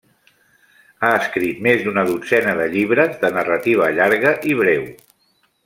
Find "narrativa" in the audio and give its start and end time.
3.37-3.91